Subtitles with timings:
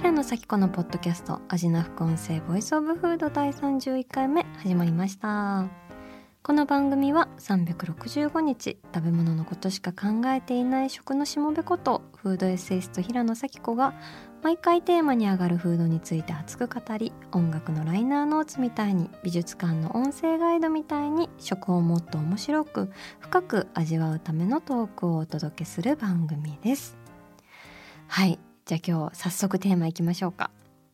[0.00, 5.68] 平野咲子のポッドキャスト味な副音声 Voice of Food 第31回目始まりました。
[6.42, 13.92] この番組は365日食べ物のことしか考えていない食のしもべことフードエッセイスト平野咲子が
[14.42, 26.96] 毎回テーマに上がるフードについて熱く語り音楽のライナーノーツみたいに美術館の音声ガイドみたいに食をもっと面白く深く味わうためのトークをお届けする番組です。
[28.08, 28.38] はい。
[28.66, 30.50] じゃあ今日早速テーマいきましょうか、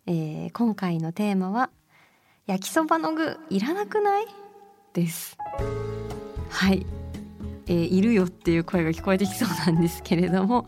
[0.07, 1.71] えー、今回のテーマは
[2.47, 4.27] 焼きそばの具いらなくない？
[4.95, 5.37] です。
[6.49, 6.87] はい。
[7.69, 10.67] えー、いるよっていう声が聞こえてきそうなんですけれども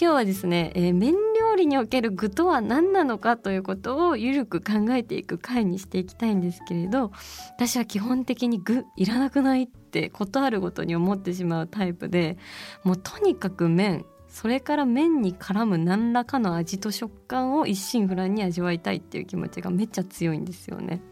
[0.00, 7.12] 今日はですね、えー、麺料理における具とは何なのかということをゆるく考えていく回にしていきたいんですけれど
[7.54, 12.36] 私は基本的に具いらなくないってことあるごとに思ってしまうタイプで
[12.82, 21.02] もうとにかく麺それから麺に絡む何らかの味と食感を一心不乱に味わいたいっていう気持ちがめっちゃ強いんですよね。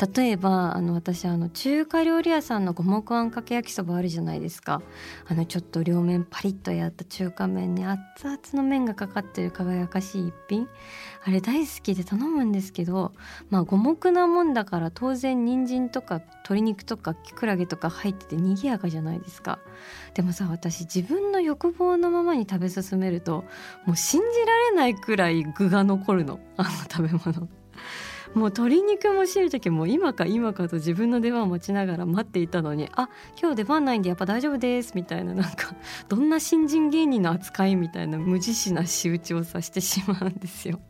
[0.00, 4.80] 例えばあの私あの中華料理屋さんの五目あんかけ焼きそばあるじゃないですか。
[5.28, 10.68] あのちょっと両面パリッとやった中華麺に熱々の麺がかかってる輝かしい一品。
[11.22, 13.12] あれ大好きで頼むんですけど
[13.50, 19.58] まあ五目なもんだから当然人参とか鶏肉とかきくらげとか入ってて賑やかじゃないですか。
[20.14, 23.44] でもさ私自分の欲望のままに食べ進めると
[23.84, 26.40] もう信じられないくらい具が残るの。
[26.56, 27.59] あの食べ物。
[28.34, 33.08] もう鶏肉もしいたけも今か今かと自分の出番を待ちながら待っていたのにあ
[33.40, 35.74] 今日出番ないんでやっぱ大丈夫ですみたいななんか
[36.08, 40.80] どんな新人芸人の扱いみたいな無慈悲な仕打ちをさしてしまうんですよ。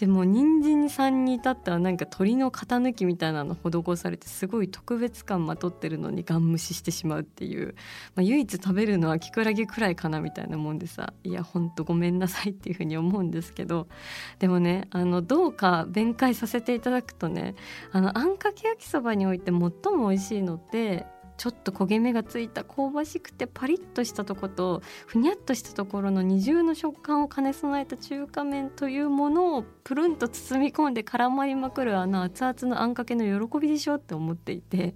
[0.00, 7.74] でも人参さんに至ってはなんか鳥の型抜きみたいなの施されてすごい特別感まとってるのにガン無視してしまうっていう、
[8.14, 13.88] まあ、唯一食べるのはキクラゲくらいかなみたいなもんでさいやほんとごめんなさいっていうふうに思うんですけど。
[14.38, 17.54] でもねあのどうか弁解させていただくとね
[17.92, 21.04] あのあんかけ焼きそばにおいて最も美味しいのって
[21.40, 34.94] ちょっと焦げ目がついた香ばしくてパリッとしたとことふにゃっとしたところの二重の食感を兼ね備えた中華麺というものをプルンと包み込んで絡まりまくるあの熱々のあんかけの喜びでしょって思っていて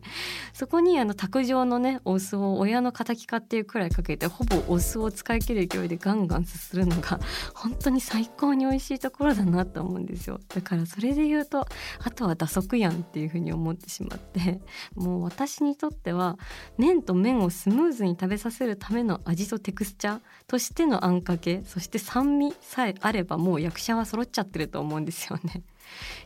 [0.52, 7.20] そこにあの卓上のねお酢を親の敵かっていうくらいかけてほぼお酢を使い切る勢いでガンガンすするのが
[7.54, 10.40] 本当に最高に美味しいところだなと思うんですよ。
[10.54, 11.66] だからそれで言うと
[12.00, 14.60] あとは打足やんっていうふうに思ってしまって
[14.94, 16.33] もう私にとっては
[16.78, 25.62] 麺と麺をスムーズに食べさせるための味とテクスチャーとしてのあんかけそして酸味さえあればもう役者は揃っちゃってると思うんですよね。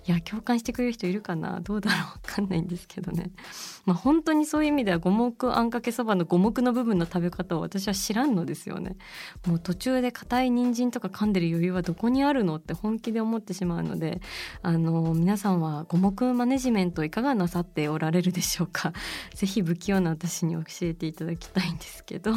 [0.07, 1.61] いや共感してくれる人いるかな？
[1.61, 2.01] どうだろう？
[2.01, 3.31] わかんないんですけどね。
[3.85, 8.97] まあ本当にそういう意味では五目あんかけそばの五目の部分の食べ方を私は知らんのですよね。
[9.47, 14.21] もう途中で硬い人参とか噛んでる余裕はどこにあるのって本気で思ってしまうので
[14.63, 18.93] あの皆さんは五目マネジメントいかがなさっておられるでしょうか？
[19.35, 22.33] ぜひ不器用な私に教えていただきたいんですけど。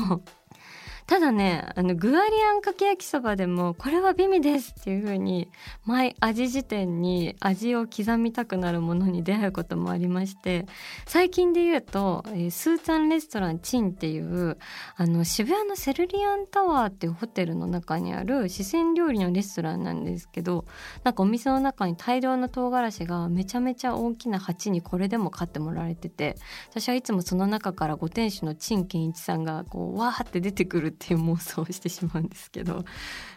[1.11, 5.51] ただねあの具ありあんかけ焼きそばでもこれは美味ですっていう風に
[5.83, 10.65] 毎味時点に味を刻みたくなるものに出会うこともありまして
[11.05, 14.57] 最近で言うと、えー、スーツァンレストランチンっていう
[14.95, 20.63] あの渋谷のセルリアンタワーっていうホテルの中にある四川料理のレストランなんですけど
[21.03, 26.37] なんかお店の中に大量の唐辛子がめちゃめちゃ大きな鉢にこれでも買ってもらえてて
[26.69, 32.85] 私はいつもその中からご店主の陳健一さんがこうわーって出てくるってていう妄想をしてしまうんですけど。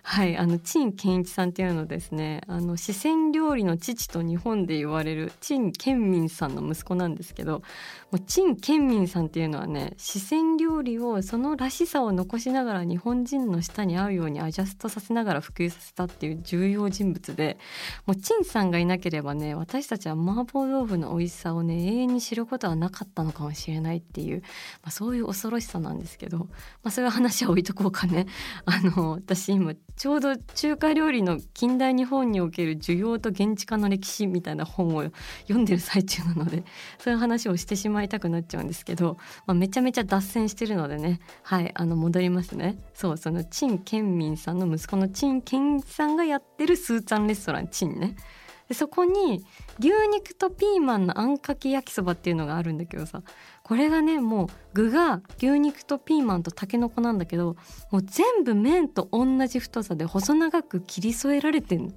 [0.06, 7.62] はいあの陳健一さんっていうのですねあの四川料理の父と日本で言われる陳健民さんの息子なんですけど
[8.10, 17.56] もう陳健民さんっていうのはね四川料理をそのらしさを残しながら日本人の舌に合うようにアジャストさせながら普及させたっていう重要人物で
[18.04, 24.42] もう陳さんがいなければね私たちは麻婆豆腐の美味しさをね永遠に知ることはなかったのかもしれないっていう、
[24.82, 26.46] まあ、そういう恐ろしさなんですけど、ま
[26.84, 28.26] あ、そういう話は置いとこうかね。
[28.66, 35.04] あの私今ちょうど中華料理の近代日本における需要と現地化の歴史みたいな本を
[35.42, 36.64] 読んでる最中なので
[36.98, 39.16] そういう話をしてしまいたくなっちゃうんですけど、
[39.46, 41.20] まあ、めちゃめちゃ脱線してるのでね。
[41.42, 42.78] はいあの戻りますね。
[42.92, 48.16] そうその陳建民さんの息子の陳建さんがやってるスーツァンレストラン陳ね。
[48.68, 49.44] でそこに
[49.78, 53.22] 牛肉とピーマンのあんかけ焼きそばっていうのがあるんだけどさ
[53.62, 57.56] これがねもう具が牛肉とピーマンとたけのこなんだけど
[57.90, 61.92] もう全部麺と同じ太さで細長く切り添えられてんの。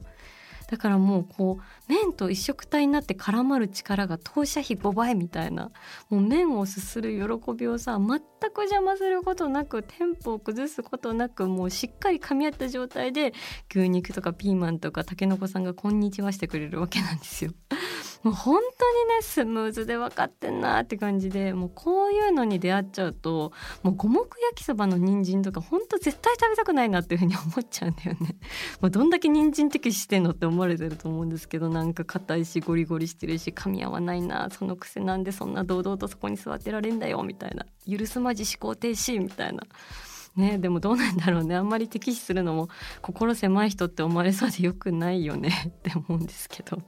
[0.68, 5.72] だからもうこう麺と一緒くたになって絡まる力が投射費5倍みたいな
[6.10, 8.20] もう麺をすする喜びをさ全
[8.52, 13.34] く邪魔することなくテンポを崩すことなくもうしっかり噛み合った状態で
[13.70, 17.52] 牛肉とかピーマンとかたけのこさんがこんにちはしてくれるわけなんですよ。
[18.24, 23.52] もう本当にねスムーズで分かってんなって感じでもうこういうのに出会っちゃうと
[23.84, 28.36] もう五目焼きそばの人参とか本当絶対食べたくないなっていうふうに思っちゃうんだよね。
[28.82, 39.64] もうどんだけ人参的してんのって思われてると思うんですけどなんか硬いしゴリゴリしてるし噛み合わないなそのくせなんでそんな堂々とそこに座ってられんだよみたいな許すまじ思考停止みたいな。
[40.36, 42.70] ね、でもどうなんだろうねあんまり敵視するのも
[43.02, 46.84] 心狭い人って思われそうでよくないよねって思うんですけど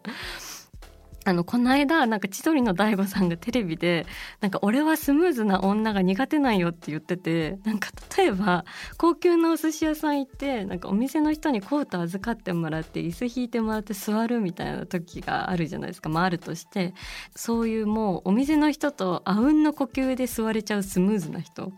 [1.30, 4.08] あのこの間なんか千鳥の大悟さんがテレビで
[4.42, 8.66] なんか俺はスムーズな女が苦手なんよって言っててなんか例えば
[8.98, 16.10] 高級なお寿司屋さん行ってなんかお店の人にコート預かってもらって椅子引いてもらって座るみたいな時があるじゃないですか。
[16.10, 16.96] まああるとして。
[17.36, 21.72] そういうもうお店の人とあうんの呼吸で座れちゃうスムーズな人。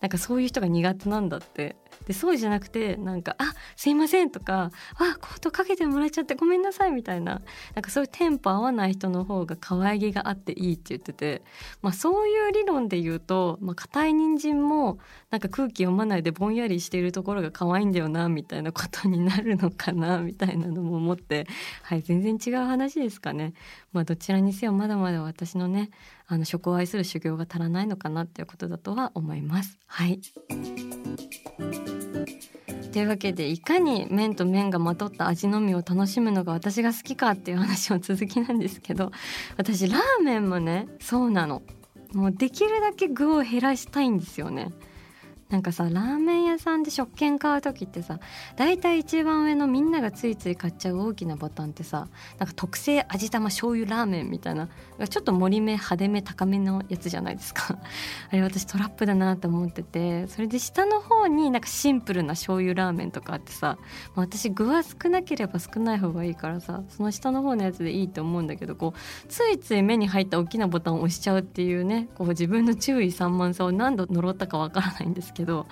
[0.00, 1.76] なんかそういう人が苦手なんだって。
[2.08, 7.42] でそうじゃなくてなんか「あすいません」とか「あコートかけてもらっちゃってごめんなさい」みたいな
[7.74, 11.42] なんかそういうテンポ合わない人の方が可愛げがあっていいって言ってて、
[11.82, 14.98] まあ、そういう理論で言うと、まあ、硬い人参も
[15.30, 21.46] なんか空気読まないでぼんやりしているところが可愛いんだよなみたいなことになるのかなみたいなのも思って
[21.82, 23.52] はい全然違う話ですかね。
[23.92, 25.90] まあ、どちらにせよまだまだ私のね
[26.26, 29.78] あの食を愛する修行が足らないのかなっていうことだとは思います。
[29.86, 30.20] はい
[32.92, 39.12] というわけでいかに麺と麺がまとった味のみを楽しむのが私が好きかっていう話の続きなんですけど
[39.56, 41.62] 私ラーメンもねそうなの。
[42.12, 44.72] もうできるだけ具を減らしたいんですよね。
[45.50, 48.20] なんかさラーメン屋さんで食券買う時ってさ
[48.56, 52.08] 大体一番上のみんながついつい買っちゃう大きなボタンってさ
[52.38, 54.68] なんか特製味玉醤油ラーメンみたいな
[55.08, 57.78] ちょっと盛り目派手め高めのやつじゃないですか。
[58.30, 63.78] あれ私トラップだなと思っててそれで下の方になんかシンプルな醤油ラーメンとかあってさ
[64.14, 75.66] 私具は少なければ少ない方がいいからさその下の方のやつでいいと思うんだけどこうついつい目に入った大きなボタンを押しちゃうっていうねこう自分の注意散漫さを何度呪ったかわからないんですけどけど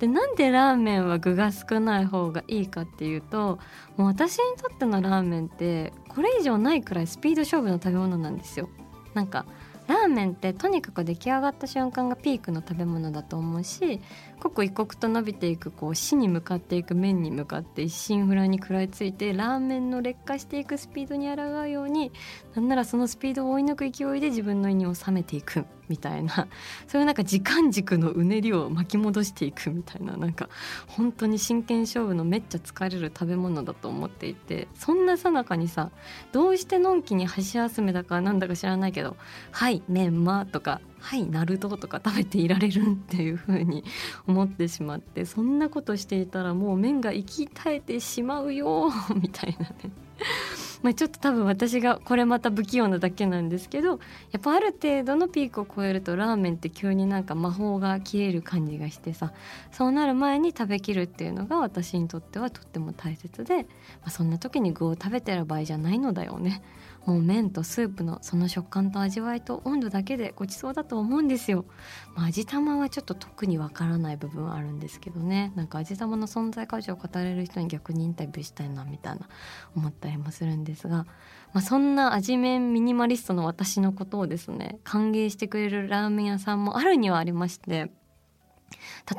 [0.00, 3.58] でなんでラーメンは具が少ない方がいいかっていうと
[3.96, 8.68] もう私にとってのラーメンってこれ以上ないくらいスピード勝負の食べ物なんですよ。
[9.14, 9.44] なんか
[9.86, 14.00] ラーメンってとにかく出来上がった瞬間がピークの食べ物だと思うし
[14.40, 22.12] 刻一刻と伸びていくこう死に向かっていく麺に向かって一心不乱に食らいついてラーメンの劣化していくスピードに抗うように
[22.54, 26.48] なんならそのスピードを追い抜く勢いで自分の胃に収めていくみたいな。
[26.88, 30.48] そういうなんか時間軸のうねりを巻き戻していくみたいななんか
[30.86, 35.90] 本当に真剣勝負のめっちゃ疲れる食べ物だと思っていてそんなさなかにさ
[36.32, 39.16] どうしてのんきに箸休めだかなんだか知らないけど
[39.52, 43.84] 「はいメンマ」とかはいナルトとか食べていられるっていう風に
[44.26, 49.74] 思ってしまってそんなことしていたらもう麺が息絶えてしまうよみたいなね。
[50.82, 54.00] まあちょっと多分私がこれまた不器用なだけなんですけど
[54.32, 59.32] やっぱある程度のピークを超えるとラーメンって急になんか魔法が切れる感じがしてさ
[59.70, 63.64] そうなる前に食べきるっていうのが私にとってはとっても大切で、ま
[64.06, 66.62] あ、そんな時に具を食べてる場合じゃないのだよね。
[67.04, 71.64] もう麺とスープのその食感と味わいと温度だけでごちそうだと思うんですよ、
[72.14, 75.52] まあ、味玉はちょっと特にわからない部分はあるんですけどね。
[75.56, 79.28] なんか味玉の存在価値を語れる人に逆にインタビューしたいなみたいな
[79.76, 81.06] 思ったりもするんですが、
[81.52, 87.90] まあ、そんな味麺ミニマリストの私のことをですね歓迎してくれるラーメン屋さんもあるにはありまして。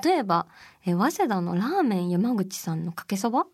[0.03, 0.47] 例えば
[0.85, 3.45] え早稲田のラーメン山口さんのかけそば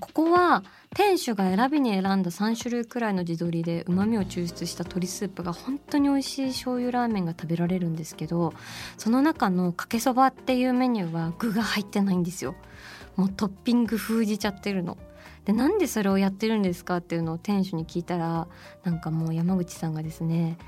[0.00, 0.64] ここは
[0.94, 8.52] 店主が選びに選んだ3種類くらいの地鶏でうまみを抽出した鶏スープが本当に美味しい醤油ラーメンが食べられるんですけど
[8.98, 12.56] その中のかけそばっていうメニューは具が入ってないんですよ。
[13.14, 14.98] もうトッピング封じちゃってるの。
[15.44, 18.48] でなんでそれをやってるんですかっていうのを店主に聞いたら
[18.82, 20.58] なんかもう山口さんがですね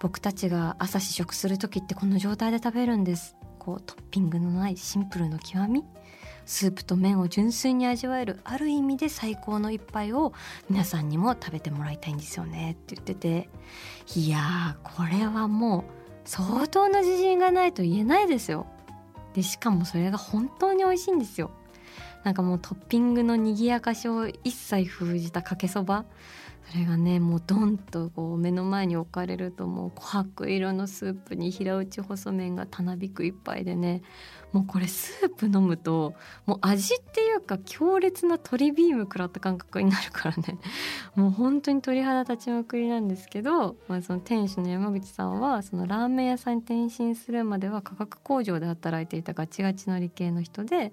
[0.00, 3.36] 僕たちが朝試食する時ってこの状態で食べるんです。
[3.58, 5.84] こうトッピングのないシンプルの極み。
[6.46, 10.32] スープと麺を純粋に味わえるある意味で最高の一杯を
[10.68, 13.48] 皆さんにも食べてもらいたいんですよねって言ってて。
[14.14, 15.84] いやーこれはもう
[16.24, 18.66] 相当な自信がないと言えないですよ。
[19.34, 21.50] でしかもそれが本当に美味しいんですよ。
[22.22, 26.04] なんかもうトッピングの賑やかしを一切封じたかけそば。
[26.70, 34.02] それがねもうドンとこう目の前に置かれるともう琥珀色のスープに平打ち細麺がたなびく一杯でね。
[34.54, 36.14] もうこれスープ飲むと
[36.46, 40.58] もう味っていうか強烈な鶏ビーム食らった感覚になるからね
[41.16, 50.92] もう本当に鳥肌立ちまくりなんですけど、まあ、その店主の山口さんはそのラーメン屋さんに転身するまでは価格工場で働いていたガチガチの理系の人で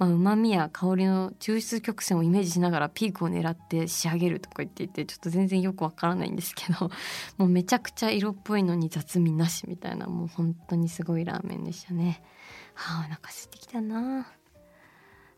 [0.00, 6.90] うまみや香りの抽出曲線をイメージしながらピークを狙って仕上げるとか言っていてちょっと全然よくわからないんですけど
[7.36, 12.22] もうめちゃくちゃ色っぽいのに雑味なしみたいなもう本当にすごいラーメンでしたね。
[12.74, 14.26] はあ、お腹空いてきたな。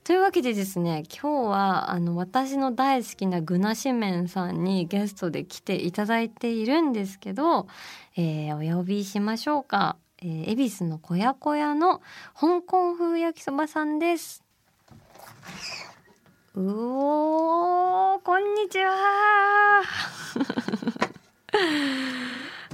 [0.04, 7.68] というわけでですね今日はあの私の大好きな具なし麺さんにゲストで来ていただいているんですけど、
[8.14, 12.02] えー、お呼びしましょうか、えー、恵比寿のこやこやの
[12.38, 14.44] 香港風焼きそばさんです。
[16.54, 19.82] うおこんにちは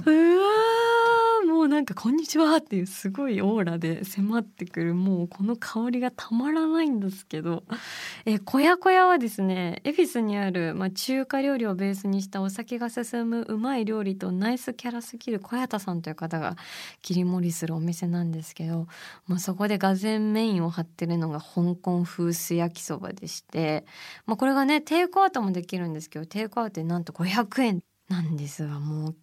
[0.05, 7.63] うわもうなんか「こんにちは」っていうすごいオーラで迫ってくるもうこの香りがたまらないんですけど。
[8.25, 16.55] えこやこやはですね恵比寿にある、まあ、中華料理をベースにしたお酒が進むうまい料理とナイスキャラすぎる小谷田さんという方が
[17.01, 18.87] 切り盛りするお店なんですけど、
[19.27, 23.85] まあ、そこでがぜメインを張ってるのが香港風素焼きそばでして、
[24.25, 29.15] まあ、これがねテイクアウトもできるんですけどテイクアウトでなんと500円なんですがもう。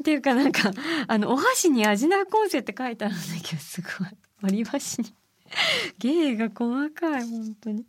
[0.00, 0.72] っていうかなんか
[1.06, 4.08] あのお箸に味なコンセって書いてあるんだけどすごい。
[4.40, 5.12] 割り箸に。
[5.98, 7.84] 芸が細かい本当に。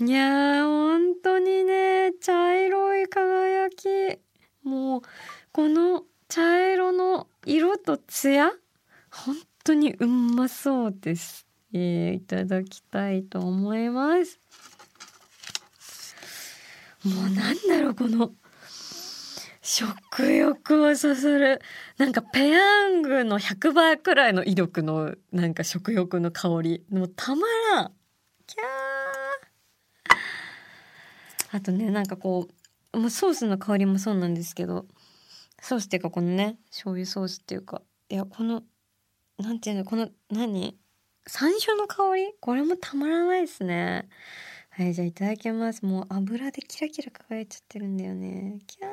[0.00, 3.86] いやー本当にね茶色い輝き。
[4.62, 5.02] もう
[5.52, 8.50] この茶色の色と艶？
[9.10, 14.40] 本当にうまそうです、えー、いただきたいと思います。
[17.04, 18.32] もうなんだろうこの
[19.66, 21.58] 食欲をそそる。
[21.96, 26.84] なんかペヤングの100倍くらいの威力のなんか食欲の香り。
[26.90, 27.92] もうたまらん。
[28.46, 31.56] キャー。
[31.56, 32.46] あとねなんかこ
[32.92, 34.84] うもうソースの香りもそうなんですけど。
[35.62, 37.80] ソースっていうかこのね醤油ソースっていうか。
[38.10, 38.62] いやこの
[39.38, 40.76] なんていうのこの何？
[41.26, 42.34] 山椒の香り？
[42.38, 44.10] これもたまらないですね。
[44.68, 45.86] はいじゃあいただきます。
[45.86, 48.58] もう油でキラキラ輝いちゃってるんだよね。
[48.66, 48.90] キャー。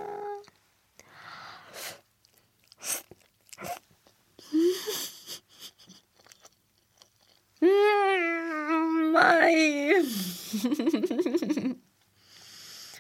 [7.62, 9.92] うんうまい。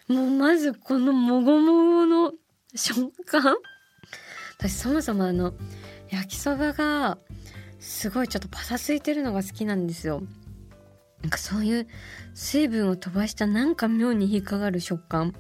[0.08, 2.34] もうまずこのもごもごの
[2.75, 3.56] 食感
[4.58, 5.53] 私そもそもあの
[6.10, 7.18] 焼きそばが
[7.80, 10.22] すごいちょっとパサついてるのが好きなんですよ。
[11.22, 11.88] なんかそういう
[12.34, 15.34] 水分を飛ばしたなんか妙に引っかかる食感。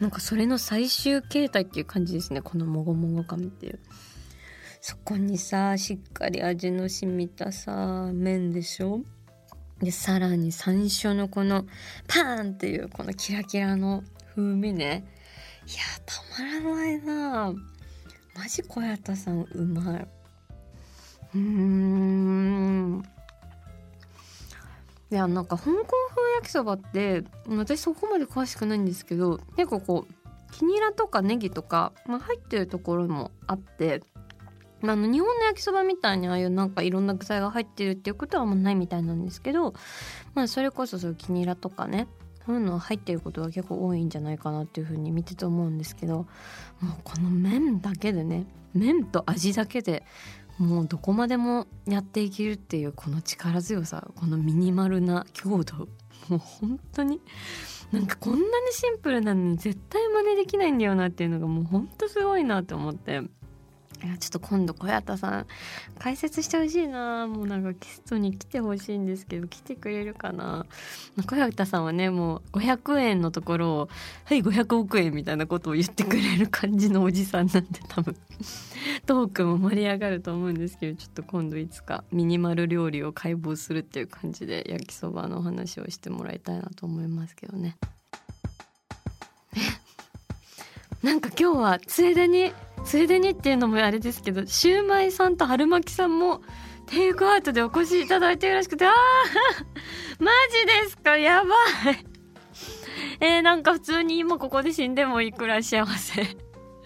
[0.00, 3.80] なんかそれの最終形態っていう感じですねこのもごもご感っていう。
[4.86, 9.00] そこにさしっかり味の染みたさ麺でしょ？
[9.80, 11.64] でさらに山椒のこの
[12.06, 15.06] パーンっていうこのキラキラの風味ね。
[15.66, 17.54] いやたまらないな。
[18.36, 20.08] マジ小谷田さんうまい。
[21.34, 23.02] うーん。
[25.10, 34.02] いやなんか香港風焼きそばって私そこまで詳しくないんですけど結構こうキニラとかネギとか、まあ、入ってるところもあって
[34.92, 39.74] あの日本の焼きそばみたいにああいうなんかいろんな具材が入ってるっていうことはあんまないみたいなんですけど、
[40.34, 42.06] まあ、それこそそういうキニラとかね
[42.46, 46.26] そういうの入ってることは結構多いんじゃないかなっていうふうに見てて思うんですけど
[46.80, 50.04] もうこの麺だけでね麺と味だけで
[50.58, 55.88] もうどこまでもやっていけるっていうこの力強さこのミニマルな強度
[56.28, 57.20] もう本当に
[57.92, 63.22] なんかこんなにシンプルなのに絶対真似できないんだよなっていうのがもう本当すごいなと思って。
[64.04, 65.46] いやちょっと今度小谷田さん
[65.98, 67.26] 解説してほしいな。
[67.26, 70.66] もうなんかゲストに来てほしいんですけど来てくれるかな？
[71.16, 73.88] 小谷田さんはねもう500円のところを
[74.24, 78.14] 「はい500億円」みたいなことを言ってくれる感じのおじさんなんで多分。
[79.06, 87.76] トークも盛り上がると思うんですけどちょっと今度いつかミニマル料理を解剖するっていう感じで焼きそばのお話をしてもらいたいなと思いますけどね。
[91.04, 92.52] なんか今日はついでに
[92.84, 96.40] ついでにっていうのもあれですけどシューマイさんと春巻さんも
[96.86, 98.92] テイクアウトでお越しいただいてるらしくてあー
[100.24, 101.16] マジですか？
[101.18, 101.50] やば
[101.92, 102.06] い。
[103.20, 106.22] えー、なんか普通に今ここで死んでもいいくらい幸せ。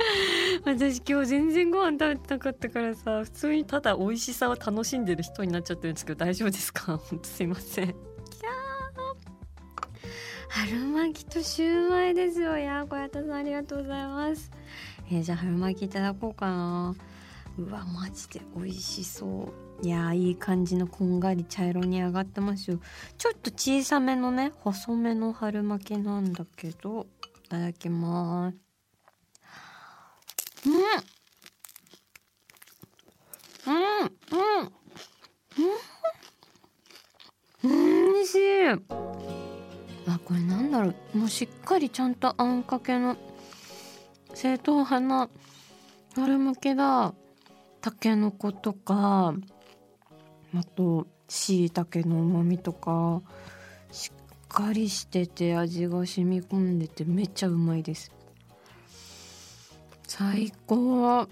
[0.65, 6.97] 私今日全然ご飯食べてなかったからさ普通にただ美味しさを楽しんでる人になっちゃってるんですけど大丈夫ですか？
[6.97, 7.95] ほんとすいません。
[10.51, 12.59] 春巻きとシューマイですよ。
[12.59, 14.51] いや小屋田さんありがとうございます。
[15.11, 16.95] えー、じゃあ春巻きいただこうかな。
[17.59, 19.87] うわマジで美味しそう。
[19.87, 22.81] いやいい感じのこんがり茶色に上がってますよ。
[23.17, 27.07] ちょっと小さめのね細めの春巻きなんだけど
[27.45, 28.57] いただきます。
[30.67, 30.75] うん。
[33.73, 33.83] うん。
[34.03, 34.73] うん。
[37.65, 38.13] うん。
[38.15, 39.08] 美味しい。
[40.79, 41.19] だろう。
[41.19, 43.17] もうしっかりちゃんとあんかけの
[44.35, 45.29] 正統派な
[46.15, 47.15] 春巻きだ。
[47.81, 49.35] たけのことか
[50.55, 53.23] あとしいたけのうまみとか
[53.93, 58.11] しっかりしてて味が染み込んでてめっちゃうまいです。
[60.07, 61.29] 最高。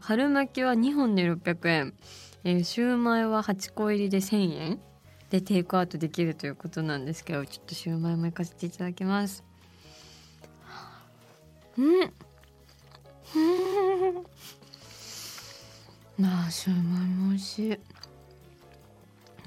[0.00, 1.94] 春巻きは2本で600円、
[2.42, 4.80] えー、シューマイは8個入りで1000円。
[5.30, 9.44] でテイクアウトできるということなんですけどちょっとシューマイもいかせていただきます。
[11.78, 12.12] うん。
[16.18, 17.78] なあシューマイも美味しい。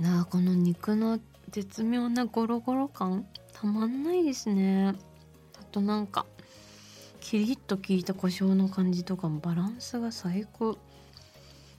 [0.02, 1.20] なあこの肉の
[1.52, 4.96] 絶妙なゴロゴロ感たまんないですね。
[5.60, 6.26] あとなんか
[7.20, 10.78] キリッと効いた胡椒の感じとかもバランスが最高。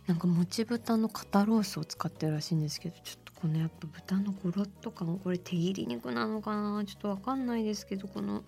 [0.06, 8.42] なんかもち豚の肩ロースを使ってるらしいんですけどちょっとこのやっぱ豚のゴロッと感これ手切り肉なのかなちょっとわかんないですけどこの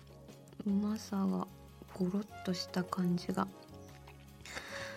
[0.65, 1.47] うまさが
[1.93, 3.47] ゴロッとした感じが。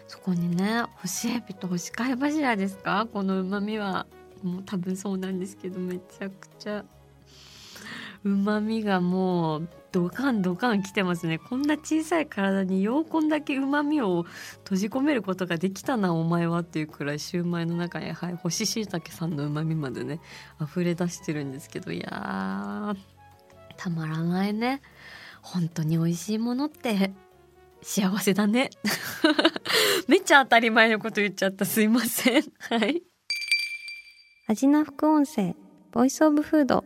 [0.09, 3.07] そこにね干しエビと干し貝柱ですか？
[3.13, 4.07] このうまみは。
[4.43, 6.83] もう多分そうなんですけどめちゃくちゃ
[8.25, 11.39] 旨味がもうドカンドカンきてますね。
[11.39, 14.25] こんな小さい体にようこんだけ旨味を
[14.65, 20.21] 閉じ込めることができたなお前はっていうくらいシューマイの中に、はい、干し椎茸さんの旨味までね
[20.61, 22.95] 溢れ出してるんですけどいや
[23.77, 24.83] たまらないね。
[25.43, 27.13] 本当に美味しいものって
[27.83, 28.71] 幸せだね。
[30.07, 31.65] めっちゃ当たり前のこと言っちゃった。
[31.65, 32.45] すいません。
[32.59, 33.03] はい。
[34.47, 35.55] 味な副音声
[35.93, 36.85] ボイスオブフード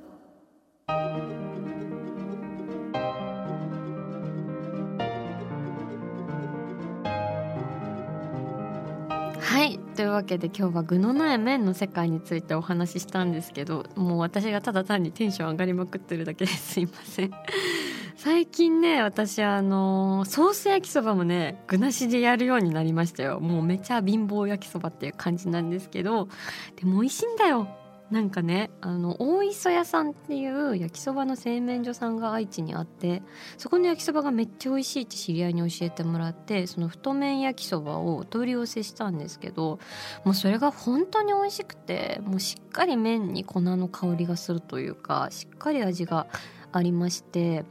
[9.94, 17.30] というわけで今日は具のない麺の世界についてお話ししたんですけどもう私がただ単にテンション上がりまくってるだけですいません。
[18.16, 23.38] 最近ね私あのソース焼きそばもね具なしでやるようになりましたよ。
[23.38, 26.28] もうめちゃ貧乏焼きそばっていう感じなんですけど
[26.76, 27.83] でも美味しいんだよ。
[28.10, 33.22] なんかねあの大磯屋さんっていう焼きそばの製麺所さんが愛知にあって
[33.56, 39.78] そこの焼きそばがめっちゃ美味しいって知り合いに教えてもらってその太麺焼きそばをお取り寄せしたんですけど
[40.24, 46.26] もうそれが本当に美味しくてもうしっかり麺に粉の香りがするというかしっかり味が
[46.72, 47.64] ありまして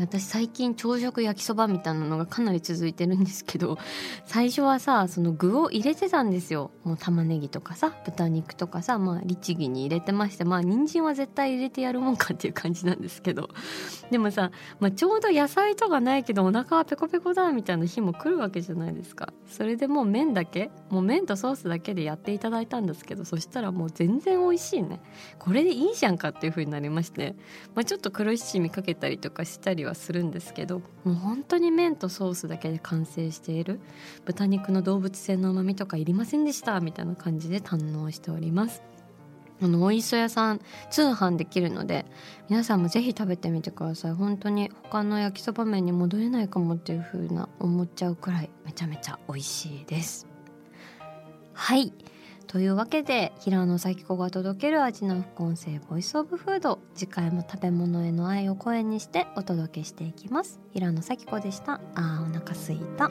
[0.00, 3.78] 私最近朝食焼きそばみたいなのがかなり続いてるんですけど
[4.26, 6.70] 最初はさその具を入れてたんですよ。
[6.84, 13.48] もう玉ねぎとかさ豚肉とかさまあ律儀に入れてましてまあ人参は絶対入れてやるもんかっていう感じなんですけど。
[14.10, 19.32] でもさ、まあ、ちょうど野菜とかないけどお腹はペコペコだみたいな日も来るわけじゃないですか。
[19.46, 25.00] それでもう麺だけもう麺とソースだけでやっていただいたんですけどそしたらもう全然美味しいね。
[25.38, 27.34] これでいいじゃんかっていう風になりまして、
[27.74, 33.80] まあ、ちょっと黒七味かけたりとかしたりはするんですけどもう本当に麺とソースだけで完成している
[34.24, 38.82] 豚肉の動物性の旨味とかいりませんでしたみたいな感じで堪能しております。
[39.62, 42.04] あのお磯屋さん通販できるので
[42.50, 44.12] 皆さんもぜひ食べてみてください。
[44.12, 50.26] 本当に他の焼きそば麺に戻れないかもっていう風な思っちゃうくらいめちゃめちゃ美味しいです。
[51.54, 51.92] はい。
[52.46, 56.78] というわけで平野咲子が届ける味の副音声ボイスオブフード。
[56.94, 60.60] 次回も食べ物への愛を声にしてお届けしていきます。
[60.72, 61.80] 平野咲子でした。
[61.94, 63.10] あーお腹すいた。